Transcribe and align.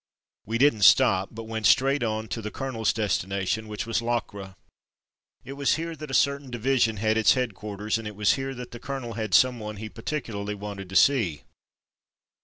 We 0.47 0.57
didn't 0.57 0.81
stop, 0.81 1.29
but 1.31 1.43
went 1.43 1.67
straight 1.67 2.01
on 2.01 2.27
to 2.29 2.41
the 2.41 2.49
colonel's 2.49 2.91
destination— 2.91 3.67
^which 3.67 3.85
was 3.85 3.99
Locre. 4.01 4.55
It 5.45 5.53
was 5.53 5.75
here 5.75 5.95
that 5.95 6.09
a 6.09 6.13
certain 6.15 6.49
division 6.49 6.97
had 6.97 7.19
its 7.19 7.35
headquarters, 7.35 7.99
and 7.99 8.07
it 8.07 8.15
was 8.15 8.33
here 8.33 8.55
that 8.55 8.71
the 8.71 8.79
colonel 8.79 9.13
had 9.13 9.35
someone 9.35 9.75
he 9.77 9.89
particularly 9.89 10.55
wanted 10.55 10.89
to 10.89 10.95
see. 10.95 11.43